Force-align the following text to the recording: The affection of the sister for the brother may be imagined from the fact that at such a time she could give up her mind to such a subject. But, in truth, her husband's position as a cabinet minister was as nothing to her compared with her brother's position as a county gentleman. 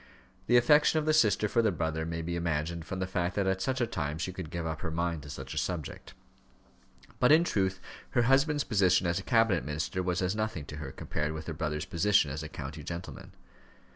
The 0.47 0.57
affection 0.57 0.97
of 0.97 1.05
the 1.05 1.13
sister 1.13 1.47
for 1.47 1.61
the 1.61 1.71
brother 1.71 2.07
may 2.07 2.23
be 2.23 2.35
imagined 2.35 2.85
from 2.85 2.97
the 2.97 3.05
fact 3.05 3.35
that 3.35 3.45
at 3.45 3.61
such 3.61 3.79
a 3.79 3.85
time 3.85 4.17
she 4.17 4.33
could 4.33 4.49
give 4.49 4.65
up 4.65 4.81
her 4.81 4.89
mind 4.89 5.21
to 5.21 5.29
such 5.29 5.53
a 5.53 5.59
subject. 5.59 6.15
But, 7.19 7.31
in 7.31 7.43
truth, 7.43 7.79
her 8.17 8.23
husband's 8.23 8.63
position 8.63 9.05
as 9.05 9.19
a 9.19 9.21
cabinet 9.21 9.63
minister 9.63 10.01
was 10.01 10.23
as 10.23 10.35
nothing 10.35 10.65
to 10.65 10.77
her 10.77 10.91
compared 10.91 11.33
with 11.33 11.45
her 11.45 11.53
brother's 11.53 11.85
position 11.85 12.31
as 12.31 12.41
a 12.41 12.49
county 12.49 12.81
gentleman. 12.81 13.33